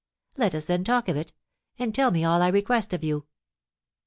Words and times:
Let 0.35 0.55
us 0.55 0.65
then 0.65 0.83
talk 0.83 1.09
of 1.09 1.15
it, 1.15 1.31
and 1.77 1.93
tell 1.93 2.09
me 2.09 2.23
all 2.23 2.41
I 2.41 2.47
request 2.47 2.91
of 2.91 3.03
you." 3.03 3.27